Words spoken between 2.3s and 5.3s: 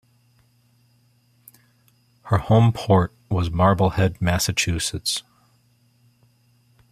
home port was Marblehead, Massachusetts.